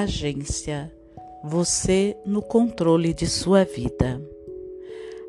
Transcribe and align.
Agência. 0.00 0.90
Você 1.44 2.16
no 2.24 2.40
controle 2.40 3.12
de 3.12 3.26
sua 3.26 3.64
vida. 3.64 4.18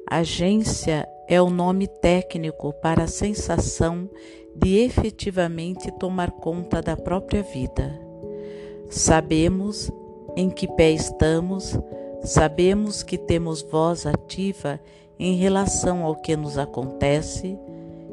Agência 0.09 1.05
é 1.27 1.41
o 1.41 1.49
nome 1.49 1.87
técnico 1.87 2.71
para 2.81 3.03
a 3.03 3.07
sensação 3.07 4.09
de 4.55 4.77
efetivamente 4.77 5.91
tomar 5.99 6.31
conta 6.31 6.81
da 6.81 6.95
própria 6.95 7.43
vida. 7.43 7.99
Sabemos 8.89 9.91
em 10.37 10.49
que 10.49 10.69
pé 10.69 10.91
estamos, 10.91 11.77
sabemos 12.23 13.03
que 13.03 13.17
temos 13.17 13.61
voz 13.61 14.05
ativa 14.05 14.79
em 15.19 15.35
relação 15.35 16.05
ao 16.05 16.15
que 16.15 16.37
nos 16.37 16.57
acontece, 16.57 17.59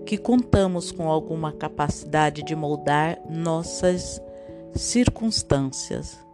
que 0.05 0.19
contamos 0.19 0.91
com 0.91 1.09
alguma 1.09 1.53
capacidade 1.53 2.43
de 2.43 2.57
moldar 2.57 3.17
nossas 3.31 4.21
circunstâncias. 4.75 6.27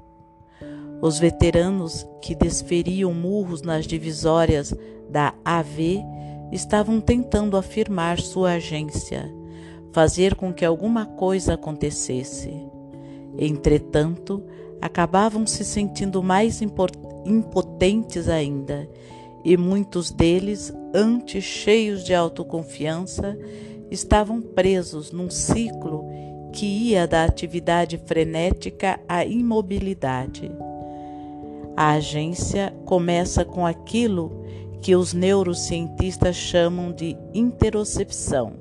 Os 1.04 1.18
veteranos 1.18 2.06
que 2.22 2.34
desferiam 2.34 3.12
murros 3.12 3.60
nas 3.60 3.86
divisórias 3.86 4.72
da 5.10 5.34
AV 5.44 6.02
estavam 6.50 6.98
tentando 6.98 7.58
afirmar 7.58 8.18
sua 8.18 8.52
agência, 8.52 9.30
fazer 9.92 10.34
com 10.34 10.50
que 10.50 10.64
alguma 10.64 11.04
coisa 11.04 11.52
acontecesse. 11.52 12.50
Entretanto, 13.36 14.42
acabavam 14.80 15.46
se 15.46 15.62
sentindo 15.62 16.22
mais 16.22 16.62
impotentes 16.62 18.26
ainda, 18.26 18.88
e 19.44 19.58
muitos 19.58 20.10
deles, 20.10 20.72
antes 20.94 21.44
cheios 21.44 22.02
de 22.02 22.14
autoconfiança, 22.14 23.38
estavam 23.90 24.40
presos 24.40 25.12
num 25.12 25.28
ciclo 25.28 26.06
que 26.50 26.64
ia 26.64 27.06
da 27.06 27.24
atividade 27.24 27.98
frenética 28.06 28.98
à 29.06 29.22
imobilidade. 29.22 30.50
A 31.76 31.90
agência 31.94 32.72
começa 32.84 33.44
com 33.44 33.66
aquilo 33.66 34.44
que 34.80 34.94
os 34.94 35.12
neurocientistas 35.12 36.36
chamam 36.36 36.92
de 36.92 37.16
interocepção, 37.32 38.58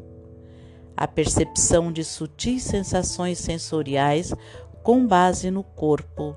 a 0.97 1.07
percepção 1.07 1.91
de 1.91 2.03
sutis 2.03 2.63
sensações 2.63 3.37
sensoriais 3.37 4.33
com 4.81 5.05
base 5.05 5.51
no 5.51 5.63
corpo. 5.63 6.35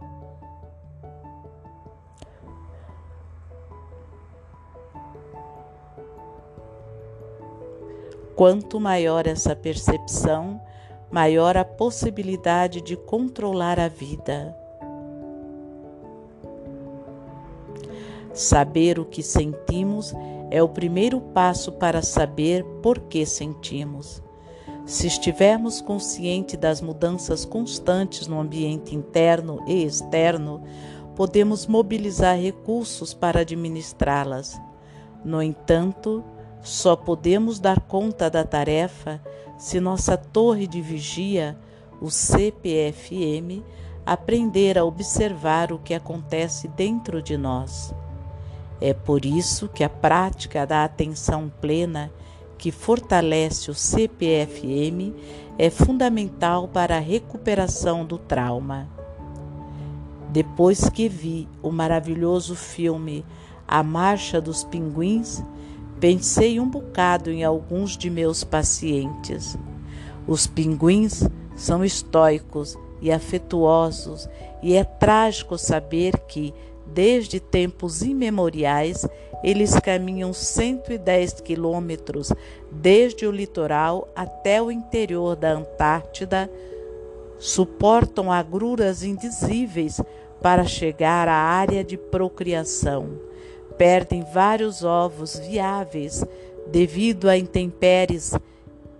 Quanto 8.35 8.79
maior 8.79 9.27
essa 9.27 9.57
percepção, 9.57 10.61
maior 11.11 11.57
a 11.57 11.65
possibilidade 11.65 12.83
de 12.83 12.97
controlar 12.97 13.81
a 13.81 13.89
vida. 13.89 14.66
Saber 18.37 19.01
o 19.01 19.07
que 19.07 19.23
sentimos 19.23 20.13
é 20.51 20.63
o 20.63 20.69
primeiro 20.69 21.23
passo 21.23 21.73
para 21.73 22.03
saber 22.03 22.63
por 22.83 22.99
que 23.01 23.25
sentimos. 23.25 24.23
Se 24.85 25.07
estivermos 25.07 25.81
conscientes 25.81 26.61
das 26.61 26.83
mudanças 26.83 27.47
constantes 27.47 28.27
no 28.27 28.39
ambiente 28.39 28.95
interno 28.95 29.65
e 29.67 29.83
externo, 29.83 30.63
podemos 31.15 31.67
mobilizar 31.67 32.39
recursos 32.39 33.15
para 33.15 33.41
administrá-las. 33.41 34.61
No 35.25 35.43
entanto, 35.43 36.23
só 36.61 36.95
podemos 36.95 37.59
dar 37.59 37.81
conta 37.81 38.29
da 38.29 38.45
tarefa 38.45 39.19
se 39.57 39.81
nossa 39.81 40.15
torre 40.15 40.67
de 40.67 40.83
vigia, 40.83 41.59
o 42.03 42.11
CPFM, 42.11 43.65
aprender 44.05 44.77
a 44.77 44.85
observar 44.85 45.73
o 45.73 45.79
que 45.79 45.95
acontece 45.95 46.69
dentro 46.69 47.23
de 47.23 47.39
nós. 47.39 47.95
É 48.81 48.93
por 48.93 49.25
isso 49.25 49.69
que 49.69 49.83
a 49.83 49.89
prática 49.89 50.67
da 50.67 50.85
atenção 50.85 51.51
plena, 51.61 52.13
que 52.59 52.71
fortalece 52.71 53.71
o 53.71 53.75
CPFM, 53.75 55.15
é 55.59 55.71
fundamental 55.71 56.69
para 56.69 56.97
a 56.97 57.01
recuperação 57.01 58.05
do 58.05 58.19
trauma. 58.19 58.89
Depois 60.31 60.89
que 60.91 61.09
vi 61.09 61.49
o 61.63 61.71
maravilhoso 61.71 62.55
filme 62.55 63.25
A 63.67 63.83
Marcha 63.83 64.41
dos 64.41 64.65
Pinguins, 64.65 65.43
pensei 65.99 66.61
um 66.61 66.69
bocado 66.69 67.31
em 67.31 67.43
alguns 67.43 67.97
de 67.97 68.11
meus 68.11 68.45
pacientes. 68.45 69.57
Os 70.27 70.47
pinguins 70.47 71.27
são 71.55 71.85
estoicos 71.85 72.77
e 73.01 73.11
afetuosos, 73.13 74.29
e 74.63 74.75
é 74.75 74.85
trágico 74.85 75.57
saber 75.57 76.19
que, 76.27 76.53
Desde 76.87 77.41
tempos 77.41 78.03
imemoriais, 78.03 79.07
eles 79.43 79.79
caminham 79.79 80.33
110 80.33 81.41
quilômetros 81.41 82.33
desde 82.71 83.27
o 83.27 83.31
litoral 83.31 84.09
até 84.15 84.63
o 84.63 84.71
interior 84.71 85.37
da 85.37 85.53
Antártida, 85.53 86.51
suportam 87.39 88.33
agruras 88.33 89.03
indizíveis 89.03 90.01
para 90.41 90.65
chegar 90.65 91.29
à 91.29 91.35
área 91.35 91.85
de 91.85 91.97
procriação. 91.97 93.21
Perdem 93.77 94.25
vários 94.33 94.83
ovos 94.83 95.39
viáveis 95.39 96.25
devido 96.69 97.29
a 97.29 97.37
intempéries 97.37 98.33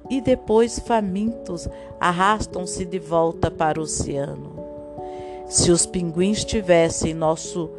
e 0.09 0.21
depois, 0.21 0.79
famintos, 0.79 1.69
arrastam-se 1.99 2.85
de 2.85 2.99
volta 2.99 3.51
para 3.51 3.81
o 3.81 3.83
oceano. 3.83 4.56
Se 5.49 5.71
os 5.71 5.87
pinguins 5.87 6.45
tivessem 6.45 7.15
nosso 7.15 7.71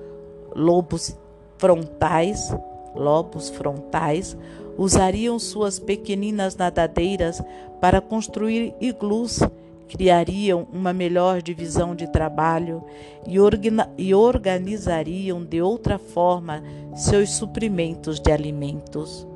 lobos 0.55 1.17
frontais, 1.57 2.55
lobos 2.95 3.50
frontais, 3.50 4.38
usariam 4.78 5.38
suas 5.38 5.77
pequeninas 5.77 6.56
nadadeiras 6.56 7.41
para 7.81 8.00
construir 8.00 8.73
iglus, 8.79 9.41
criariam 9.89 10.67
uma 10.72 10.94
melhor 10.94 11.41
divisão 11.41 11.94
de 11.94 12.07
trabalho 12.07 12.83
e, 13.25 13.39
orga 13.39 13.89
e 13.97 14.13
organizariam 14.13 15.44
de 15.44 15.61
outra 15.61 15.97
forma 15.97 16.63
seus 16.95 17.31
suprimentos 17.31 18.19
de 18.19 18.31
alimentos. 18.31 19.27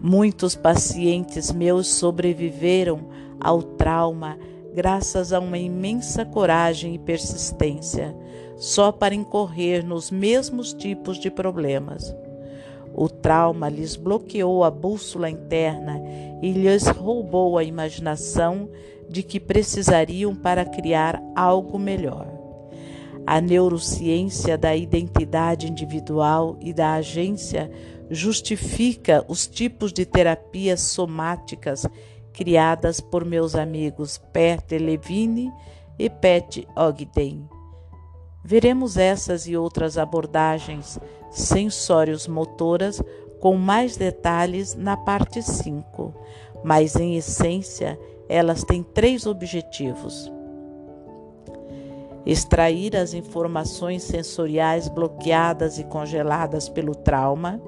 Muitos 0.00 0.54
pacientes 0.54 1.50
meus 1.50 1.86
sobreviveram 1.88 3.00
ao 3.40 3.62
trauma 3.62 4.38
graças 4.76 5.32
a 5.32 5.40
uma 5.40 5.56
imensa 5.56 6.22
coragem 6.22 6.94
e 6.94 6.98
persistência, 6.98 8.14
só 8.58 8.92
para 8.92 9.14
incorrer 9.14 9.82
nos 9.82 10.10
mesmos 10.10 10.74
tipos 10.74 11.18
de 11.18 11.30
problemas. 11.30 12.14
O 12.94 13.08
trauma 13.08 13.70
lhes 13.70 13.96
bloqueou 13.96 14.62
a 14.62 14.70
bússola 14.70 15.30
interna 15.30 15.98
e 16.42 16.52
lhes 16.52 16.86
roubou 16.88 17.56
a 17.56 17.64
imaginação 17.64 18.68
de 19.08 19.22
que 19.22 19.40
precisariam 19.40 20.36
para 20.36 20.62
criar 20.66 21.22
algo 21.34 21.78
melhor. 21.78 22.26
A 23.26 23.40
neurociência 23.40 24.58
da 24.58 24.76
identidade 24.76 25.68
individual 25.68 26.58
e 26.60 26.74
da 26.74 26.92
agência 26.92 27.70
justifica 28.10 29.24
os 29.26 29.46
tipos 29.46 29.90
de 29.90 30.04
terapias 30.04 30.82
somáticas 30.82 31.86
criadas 32.36 33.00
por 33.00 33.24
meus 33.24 33.54
amigos 33.54 34.18
Peter 34.30 34.80
Levine 34.80 35.50
e 35.98 36.10
Pat 36.10 36.58
Ogden. 36.76 37.48
Veremos 38.44 38.98
essas 38.98 39.48
e 39.48 39.56
outras 39.56 39.96
abordagens 39.96 41.00
sensórios 41.30 42.28
motoras 42.28 43.02
com 43.40 43.56
mais 43.56 43.96
detalhes 43.96 44.74
na 44.74 44.98
parte 44.98 45.42
5, 45.42 46.14
mas 46.62 46.94
em 46.94 47.16
essência 47.16 47.98
elas 48.28 48.62
têm 48.62 48.82
três 48.82 49.24
objetivos: 49.24 50.30
extrair 52.26 52.94
as 52.96 53.14
informações 53.14 54.02
sensoriais 54.02 54.88
bloqueadas 54.88 55.78
e 55.78 55.84
congeladas 55.84 56.68
pelo 56.68 56.94
trauma, 56.94 57.58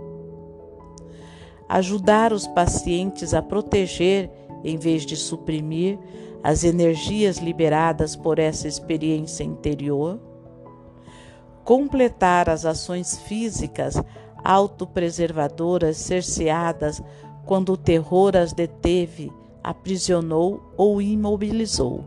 ajudar 1.66 2.34
os 2.34 2.46
pacientes 2.48 3.32
a 3.32 3.40
proteger 3.40 4.30
em 4.64 4.76
vez 4.76 5.04
de 5.04 5.16
suprimir 5.16 5.98
as 6.42 6.64
energias 6.64 7.38
liberadas 7.38 8.14
por 8.14 8.38
essa 8.38 8.68
experiência 8.68 9.44
interior, 9.44 10.20
completar 11.64 12.48
as 12.48 12.64
ações 12.64 13.18
físicas 13.18 14.00
autopreservadoras 14.44 15.96
cerceadas 15.96 17.02
quando 17.44 17.72
o 17.72 17.76
terror 17.76 18.36
as 18.36 18.52
deteve, 18.52 19.32
aprisionou 19.62 20.72
ou 20.76 21.02
imobilizou. 21.02 22.04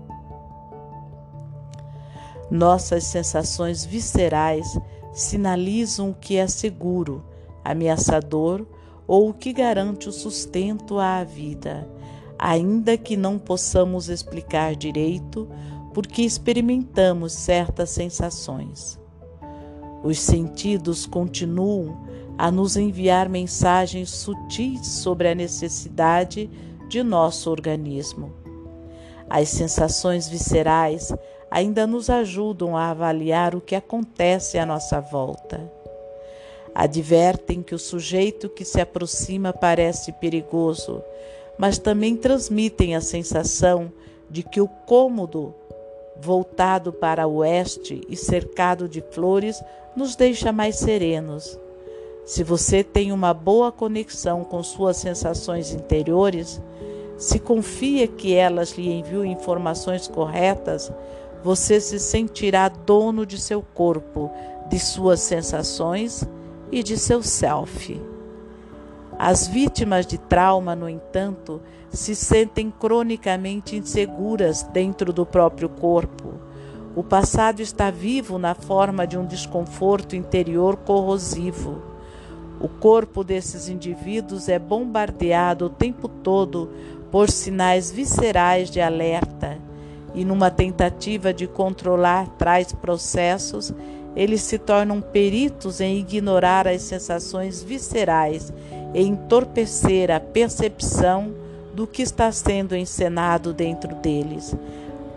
Nossas 2.49 3.03
sensações 3.05 3.85
viscerais 3.85 4.77
sinalizam 5.13 6.09
o 6.09 6.13
que 6.13 6.37
é 6.37 6.47
seguro, 6.47 7.23
ameaçador 7.63 8.65
ou 9.07 9.29
o 9.29 9.33
que 9.33 9.53
garante 9.53 10.09
o 10.09 10.11
sustento 10.11 10.99
à 10.99 11.23
vida 11.23 11.87
ainda 12.41 12.97
que 12.97 13.15
não 13.15 13.37
possamos 13.37 14.09
explicar 14.09 14.75
direito, 14.75 15.47
porque 15.93 16.23
experimentamos 16.23 17.33
certas 17.33 17.91
sensações. 17.91 18.99
Os 20.03 20.17
sentidos 20.17 21.05
continuam 21.05 22.03
a 22.39 22.49
nos 22.49 22.75
enviar 22.75 23.29
mensagens 23.29 24.09
sutis 24.09 24.87
sobre 24.87 25.29
a 25.29 25.35
necessidade 25.35 26.49
de 26.89 27.03
nosso 27.03 27.51
organismo. 27.51 28.33
As 29.29 29.49
sensações 29.49 30.27
viscerais 30.27 31.13
ainda 31.51 31.85
nos 31.85 32.09
ajudam 32.09 32.75
a 32.75 32.89
avaliar 32.89 33.53
o 33.53 33.61
que 33.61 33.75
acontece 33.75 34.57
à 34.57 34.65
nossa 34.65 34.99
volta. 34.99 35.71
Advertem 36.73 37.61
que 37.61 37.75
o 37.75 37.79
sujeito 37.79 38.49
que 38.49 38.65
se 38.65 38.81
aproxima 38.81 39.53
parece 39.53 40.11
perigoso, 40.13 41.03
mas 41.61 41.77
também 41.77 42.15
transmitem 42.15 42.95
a 42.95 43.01
sensação 43.01 43.93
de 44.27 44.41
que 44.41 44.59
o 44.59 44.67
cômodo 44.67 45.53
voltado 46.19 46.91
para 46.91 47.27
o 47.27 47.35
oeste 47.35 48.01
e 48.09 48.15
cercado 48.15 48.89
de 48.89 48.99
flores 49.11 49.63
nos 49.95 50.15
deixa 50.15 50.51
mais 50.51 50.77
serenos. 50.77 51.59
Se 52.25 52.43
você 52.43 52.83
tem 52.83 53.11
uma 53.11 53.31
boa 53.31 53.71
conexão 53.71 54.43
com 54.43 54.63
suas 54.63 54.97
sensações 54.97 55.71
interiores, 55.71 56.59
se 57.15 57.37
confia 57.37 58.07
que 58.07 58.33
elas 58.33 58.71
lhe 58.71 58.91
enviam 58.91 59.23
informações 59.23 60.07
corretas, 60.07 60.91
você 61.43 61.79
se 61.79 61.99
sentirá 61.99 62.69
dono 62.69 63.23
de 63.23 63.39
seu 63.39 63.61
corpo, 63.61 64.31
de 64.67 64.79
suas 64.79 65.19
sensações 65.19 66.27
e 66.71 66.81
de 66.81 66.97
seu 66.97 67.21
self. 67.21 68.01
As 69.23 69.47
vítimas 69.47 70.07
de 70.07 70.17
trauma, 70.17 70.75
no 70.75 70.89
entanto, 70.89 71.61
se 71.91 72.15
sentem 72.15 72.71
cronicamente 72.71 73.75
inseguras 73.75 74.63
dentro 74.63 75.13
do 75.13 75.27
próprio 75.27 75.69
corpo. 75.69 76.39
O 76.95 77.03
passado 77.03 77.61
está 77.61 77.91
vivo 77.91 78.39
na 78.39 78.55
forma 78.55 79.05
de 79.05 79.19
um 79.19 79.25
desconforto 79.27 80.15
interior 80.15 80.75
corrosivo. 80.75 81.83
O 82.59 82.67
corpo 82.67 83.23
desses 83.23 83.69
indivíduos 83.69 84.49
é 84.49 84.57
bombardeado 84.57 85.67
o 85.67 85.69
tempo 85.69 86.07
todo 86.07 86.71
por 87.11 87.29
sinais 87.29 87.91
viscerais 87.91 88.71
de 88.71 88.81
alerta, 88.81 89.59
e 90.15 90.25
numa 90.25 90.49
tentativa 90.49 91.31
de 91.31 91.45
controlar 91.45 92.27
tais 92.39 92.73
processos, 92.73 93.71
eles 94.15 94.41
se 94.41 94.57
tornam 94.57 94.99
peritos 94.99 95.79
em 95.79 95.99
ignorar 95.99 96.67
as 96.67 96.81
sensações 96.81 97.61
viscerais 97.61 98.51
e 98.93 99.01
entorpecer 99.01 100.11
a 100.11 100.19
percepção 100.19 101.33
do 101.73 101.87
que 101.87 102.01
está 102.01 102.31
sendo 102.31 102.75
encenado 102.75 103.53
dentro 103.53 103.95
deles. 103.95 104.55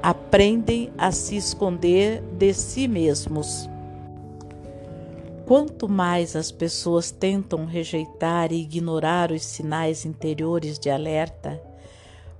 Aprendem 0.03 0.93
a 0.97 1.11
se 1.11 1.37
esconder 1.37 2.23
de 2.39 2.53
si 2.53 2.87
mesmos. 2.87 3.69
Quanto 5.47 5.89
mais 5.89 6.37
as 6.37 6.51
pessoas 6.51 7.11
tentam 7.11 7.67
rejeitar 7.67 8.51
e 8.53 8.63
ignorar 8.63 9.31
os 9.31 9.45
sinais 9.45 10.07
interiores 10.07 10.79
de 10.79 10.89
alerta, 10.89 11.61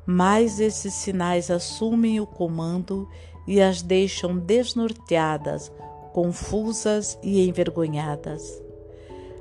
mais 0.07 0.61
esses 0.61 0.95
sinais 0.95 1.51
assumem 1.51 2.21
o 2.21 2.27
comando 2.27 3.09
e 3.47 3.61
as 3.61 3.83
deixam 3.83 4.39
desnorteadas, 4.39 5.71
confusas 6.13 7.19
e 7.23 7.47
envergonhadas. 7.47 8.64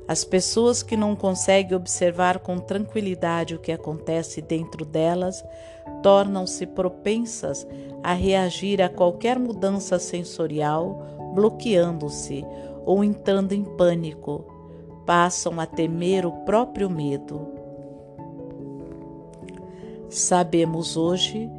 As 0.08 0.26
pessoas 0.26 0.84
que 0.84 0.98
não 0.98 1.16
conseguem 1.16 1.76
observar 1.76 2.40
com 2.40 2.58
tranquilidade 2.58 3.56
o 3.56 3.60
que 3.60 3.72
acontece 3.72 4.42
dentro 4.42 4.84
delas 4.84 5.44
tornam-se 6.02 6.68
propensas 6.68 7.66
a 8.04 8.14
reagir 8.14 8.82
a 8.82 8.90
qualquer 8.90 9.40
mudança 9.40 9.98
sensorial, 9.98 11.32
bloqueando-se 11.34 12.46
ou 12.86 13.04
entrando 13.04 13.54
em 13.54 13.64
pânico. 13.64 14.46
Passam 15.06 15.60
a 15.60 15.66
temer 15.66 16.26
o 16.26 16.32
próprio 16.44 16.90
medo. 16.90 17.48
Sabemos 20.10 20.98
hoje 20.98 21.50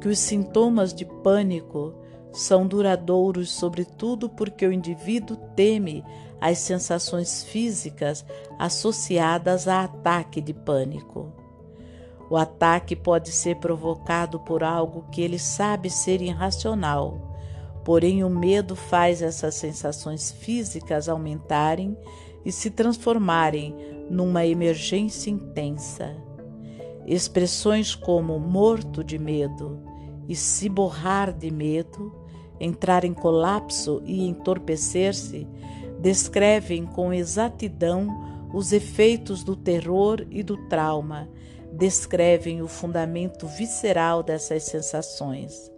que 0.00 0.08
os 0.08 0.18
sintomas 0.18 0.92
de 0.92 1.04
pânico 1.04 1.94
são 2.32 2.66
duradouros, 2.66 3.50
sobretudo 3.50 4.28
porque 4.28 4.66
o 4.66 4.72
indivíduo 4.72 5.36
teme 5.54 6.04
as 6.42 6.58
sensações 6.58 7.44
físicas 7.44 8.24
associadas 8.58 9.68
a 9.68 9.84
ataque 9.84 10.40
de 10.40 10.52
pânico. 10.52 11.32
O 12.28 12.36
ataque 12.36 12.96
pode 12.96 13.30
ser 13.30 13.58
provocado 13.60 14.40
por 14.40 14.64
algo 14.64 15.06
que 15.12 15.22
ele 15.22 15.38
sabe 15.38 15.88
ser 15.88 16.20
irracional, 16.20 17.38
porém 17.84 18.24
o 18.24 18.28
medo 18.28 18.74
faz 18.74 19.22
essas 19.22 19.54
sensações 19.54 20.32
físicas 20.32 21.08
aumentarem 21.08 21.96
e 22.44 22.50
se 22.50 22.70
transformarem 22.70 23.76
numa 24.10 24.44
emergência 24.44 25.30
intensa. 25.30 26.16
Expressões 27.06 27.94
como 27.94 28.36
morto 28.40 29.04
de 29.04 29.16
medo 29.16 29.80
e 30.28 30.34
se 30.34 30.68
borrar 30.68 31.32
de 31.32 31.52
medo 31.52 32.20
entrar 32.62 33.04
em 33.04 33.12
colapso 33.12 34.00
e 34.04 34.24
entorpecer-se, 34.24 35.48
descrevem 36.02 36.84
com 36.84 37.14
exatidão 37.14 38.08
os 38.52 38.72
efeitos 38.72 39.44
do 39.44 39.54
terror 39.54 40.26
e 40.30 40.42
do 40.42 40.56
trauma, 40.68 41.28
descrevem 41.72 42.60
o 42.60 42.66
fundamento 42.66 43.46
visceral 43.46 44.20
dessas 44.20 44.64
sensações. 44.64 45.70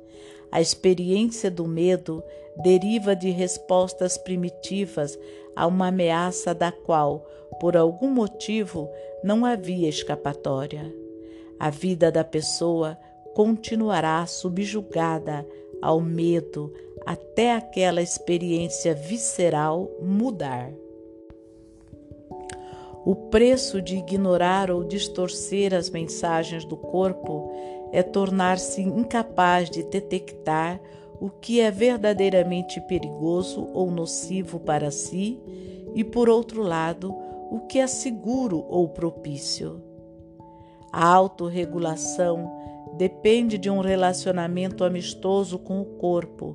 A 0.51 0.63
experiência 0.63 1.51
do 1.51 1.69
medo 1.69 2.25
deriva 2.57 3.15
de 3.15 3.31
respostas 3.31 4.17
primitivas 4.17 5.19
a 5.55 5.67
uma 5.67 5.89
ameaça 5.89 6.55
da 6.55 6.73
qual, 6.73 7.27
por 7.61 7.77
algum 7.77 8.11
motivo, 8.11 8.89
não 9.23 9.45
havia 9.45 9.89
escapatória. 9.89 10.93
A 11.61 11.69
vida 11.69 12.11
da 12.11 12.25
pessoa 12.25 12.99
continuará 13.35 14.25
subjugada 14.27 15.47
ao 15.85 16.01
medo 16.01 16.73
até 17.05 17.53
aquela 17.53 18.01
experiência 18.01 18.95
visceral 18.95 19.91
mudar. 20.01 20.73
O 23.05 23.15
preço 23.15 23.83
de 23.83 23.99
ignorar 23.99 24.71
ou 24.71 24.83
distorcer 24.83 25.75
as 25.75 25.91
mensagens 25.91 26.65
do 26.65 26.75
corpo 26.75 27.53
é 27.93 28.03
tornar-se 28.03 28.81
incapaz 28.81 29.69
de 29.69 29.83
detectar 29.83 30.81
o 31.21 31.29
que 31.29 31.61
é 31.61 31.71
verdadeiramente 31.71 32.81
perigoso 32.81 33.69
ou 33.75 33.91
nocivo 33.91 34.59
para 34.59 34.91
si 34.91 35.39
e, 35.95 36.03
por 36.03 36.31
outro 36.31 36.63
lado, 36.63 37.15
o 37.51 37.61
que 37.69 37.79
é 37.79 37.87
seguro 37.87 38.65
ou 38.71 38.89
propício. 38.89 39.83
A 40.91 41.07
autorregulação 41.07 42.51
depende 42.97 43.59
de 43.59 43.71
um 43.71 43.81
relacionamento 43.81 44.85
amistoso 44.85 45.59
com 45.59 45.81
o 45.81 45.85
corpo. 45.85 46.55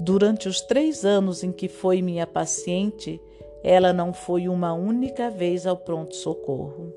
Durante 0.00 0.48
os 0.48 0.62
três 0.62 1.04
anos 1.04 1.44
em 1.44 1.52
que 1.52 1.68
foi 1.68 2.00
minha 2.00 2.26
paciente, 2.26 3.20
ela 3.62 3.92
não 3.92 4.14
foi 4.14 4.48
uma 4.48 4.72
única 4.72 5.28
vez 5.28 5.66
ao 5.66 5.76
pronto-socorro. 5.76 6.90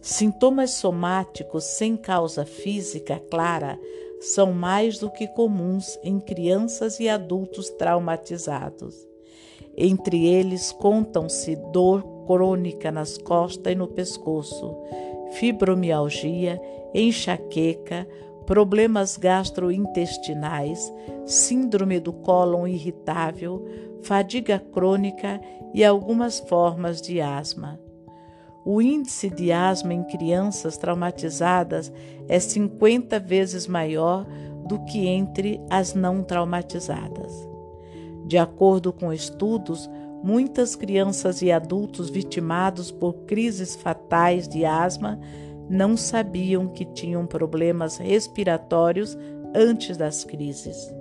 Sintomas 0.00 0.72
somáticos 0.72 1.62
sem 1.62 1.96
causa 1.96 2.44
física 2.44 3.20
clara 3.30 3.78
são 4.20 4.52
mais 4.52 4.98
do 4.98 5.08
que 5.08 5.28
comuns 5.28 5.96
em 6.02 6.18
crianças 6.18 6.98
e 6.98 7.08
adultos 7.08 7.70
traumatizados. 7.70 9.06
Entre 9.76 10.26
eles 10.26 10.72
contam-se 10.72 11.54
dor 11.54 12.17
crônica 12.28 12.92
nas 12.92 13.16
costas 13.16 13.72
e 13.72 13.74
no 13.74 13.88
pescoço, 13.88 14.76
fibromialgia, 15.32 16.60
enxaqueca, 16.94 18.06
problemas 18.44 19.16
gastrointestinais, 19.16 20.92
síndrome 21.24 21.98
do 21.98 22.12
cólon 22.12 22.66
irritável, 22.66 23.64
fadiga 24.02 24.58
crônica 24.58 25.40
e 25.72 25.82
algumas 25.82 26.38
formas 26.38 27.00
de 27.00 27.18
asma. 27.18 27.80
O 28.64 28.82
índice 28.82 29.30
de 29.30 29.50
asma 29.50 29.94
em 29.94 30.04
crianças 30.04 30.76
traumatizadas 30.76 31.90
é 32.28 32.38
50 32.38 33.18
vezes 33.18 33.66
maior 33.66 34.26
do 34.66 34.78
que 34.84 35.06
entre 35.06 35.58
as 35.70 35.94
não 35.94 36.22
traumatizadas. 36.22 37.48
De 38.26 38.36
acordo 38.36 38.92
com 38.92 39.10
estudos, 39.10 39.88
muitas 40.22 40.74
crianças 40.74 41.42
e 41.42 41.50
adultos 41.52 42.10
vitimados 42.10 42.90
por 42.90 43.14
crises 43.24 43.76
fatais 43.76 44.48
de 44.48 44.64
asma 44.64 45.18
não 45.68 45.96
sabiam 45.96 46.68
que 46.68 46.84
tinham 46.84 47.26
problemas 47.26 47.98
respiratórios 47.98 49.16
antes 49.54 49.96
das 49.96 50.24
crises. 50.24 50.97